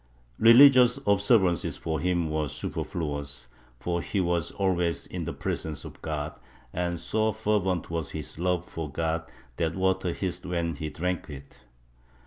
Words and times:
Religious 0.39 0.97
observances 1.05 1.77
for 1.77 1.99
him 1.99 2.31
were 2.31 2.47
super 2.47 2.83
fluous, 2.83 3.45
for 3.79 4.01
he 4.01 4.19
was 4.19 4.49
always 4.53 5.05
in 5.05 5.25
the 5.25 5.31
presence 5.31 5.85
of 5.85 6.01
God, 6.01 6.39
and 6.73 6.99
so 6.99 7.31
fervent 7.31 7.91
was 7.91 8.09
his 8.09 8.39
love 8.39 8.65
for 8.65 8.91
God 8.91 9.29
that 9.57 9.75
water 9.75 10.11
hissed 10.11 10.43
when 10.43 10.73
he 10.75 10.89
drank 10.89 11.29
it. 11.29 11.65